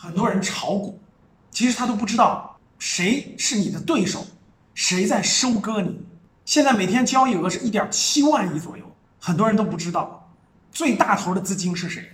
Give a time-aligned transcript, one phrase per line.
[0.00, 1.00] 很多人炒股，
[1.50, 4.24] 其实他都不知道谁是你的对手，
[4.72, 5.98] 谁在收割你。
[6.44, 8.84] 现在每天交易额是一点七万亿左右，
[9.18, 10.32] 很多人都不知道
[10.70, 12.12] 最大头的资金是谁。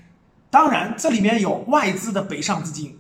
[0.49, 2.99] 当然，这里面有外资的北上资金，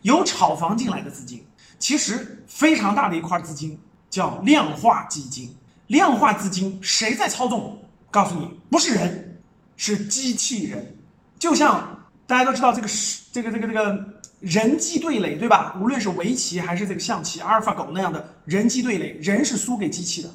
[0.00, 1.46] 有炒房进来的资金。
[1.78, 3.78] 其实非常大的一块资金
[4.08, 5.54] 叫量化基金。
[5.88, 7.78] 量化资金谁在操纵？
[8.10, 9.42] 告诉你，不是人，
[9.76, 10.96] 是机器人。
[11.38, 12.01] 就像
[12.32, 14.06] 大家都知道这个是这个这个这个
[14.40, 15.76] 人机对垒，对吧？
[15.78, 20.30] 无论是围棋还是这个象棋、阿尔法狗那样的人机对垒，人是输给机器的。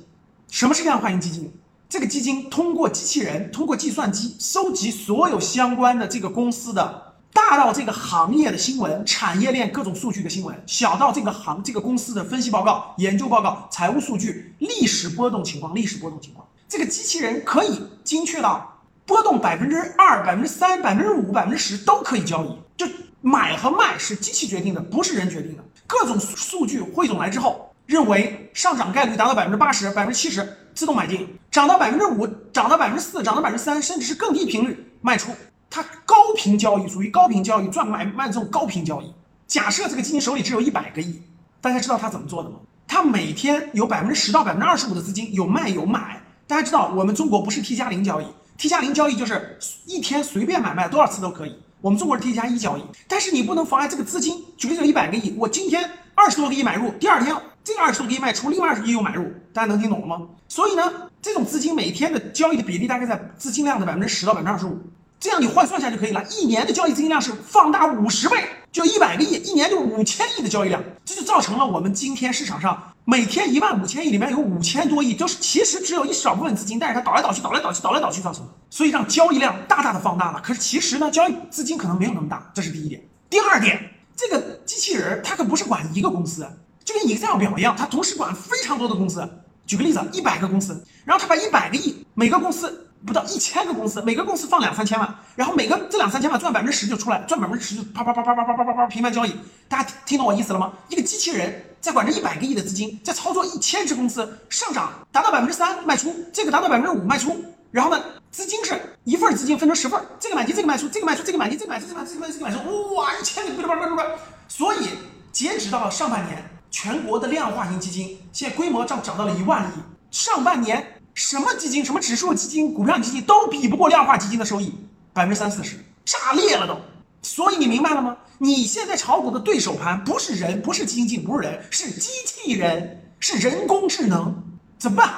[0.52, 1.52] 什么是量化型基金？
[1.90, 16.46] 这个基金通过机器人，通过计算机收集所有相关的这个公司的，大到这个行业的新闻、产业链各种数据的新闻，小到这个行这个公司的分析报告、研究报告、财务数据、历史波动情况、历史波动情况。
[16.70, 18.77] 这个机器人可以精确到
[19.08, 22.86] 波动百分之二、百分之三、百分之五、百分之十都可以交易，就
[23.22, 25.64] 买和卖是机器决定的，不是人决定的。
[25.88, 27.64] 各种数据汇总来之后。
[27.88, 35.32] 认为上涨概率达到百分之八十、百分之七十，自动买进；涨到百分之五、涨到百分之四、涨到百分之三，甚至是更低频率卖出。
[35.70, 39.14] 它高频交易属于高频交易，赚买卖这种高频交易。
[39.48, 41.22] 假设这个基金手里只有一百个亿，
[41.62, 42.58] 大家知道它怎么做的吗？
[42.86, 46.22] 它每天有百分之十到百分之二十五的资金有卖有买。
[46.46, 48.26] 大家知道我们中国不是 T 加零交易
[48.58, 51.56] ，T 加零交易就是一天随便买卖多少次都可以。
[51.80, 54.44] 我们中国是 T 加一交易，但是你不能妨碍这个资金。
[54.58, 57.36] 举例子，一百个亿，我今天二十多个亿买入，第二天。
[57.64, 60.22] 这个二十多个亿卖出，另外二十亿又买入，大家能听懂了吗？
[60.48, 60.90] 所以呢，
[61.22, 64.80] 这种资金每天的交易的比例大概在资金量的百分之十到百分之二十五，
[65.20, 66.24] 这样你换算下就可以了。
[66.30, 68.38] 一年的交易资金量是放大五十倍，
[68.72, 80.42] 就一百个亿，一年就五千亿的交易量，这就造成了我们今天市场上每天一万五千亿里面有五千多亿，就是其实只有一少部分资金，但是它倒来倒去，倒来倒去，倒来倒去造成的，所以让交易量大大的放大了。
[80.44, 83.02] 可是其实呢，交易资金可能没有那么大，这是第一点。
[83.30, 86.48] 第二点，这个机器人它可不是管一个公司。
[86.86, 89.28] 就跟 Excel 表一样，它同时管非常多的公司。
[89.66, 99.34] 举个例子，一百个公司，然后它把一百个亿，每个公司不到一千个公司，每个公司放两三千万，然后每个这两三千万赚百分之十就出来，赚百分之十就啪啪啪啪啪啪啪啪啪频繁交易。
[99.70, 100.74] 大家听懂我意思了吗？
[100.90, 107.42] 一个机器人在管着一百个亿的资金，在操作一千只公司，上涨达到百分之三卖出，这个达到百分之五卖出，
[107.72, 114.04] 然后呢，资金是一份资金分成十份，这个买进，这个卖出，这个卖出，这个买进，这个买出，这个买出，这个卖出，这个买出，哇，一千个，叭叭叭叭叭。
[114.50, 114.90] 所以
[115.32, 116.44] 截止到了上半年。
[116.70, 119.82] 全国的量化型基金现在规模涨涨到了一万亿。
[120.12, 124.72] 上半年什么基金、什么指数基金、股票基金都比不过量化基金的收益，
[125.14, 126.80] 百分之三四十，炸裂了都。
[127.24, 128.16] 所以你明白了吗？
[128.38, 134.44] 你现在炒股的对手盘不是人，不是基金经理，不是人，是机器人，是人工智能。
[134.78, 135.12] 怎么办？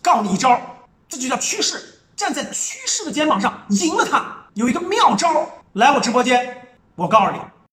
[0.00, 0.60] 告你一招，
[1.08, 2.04] 这就叫趋势。
[2.14, 5.50] 站在趋势的肩膀上赢了它，有一个妙招。
[5.72, 7.38] 来我直播间，我告诉你。